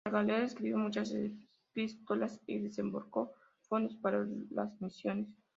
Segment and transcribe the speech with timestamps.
[0.11, 5.27] Margaret escribió muchas epístolas y desembolsó fondos para las misiones.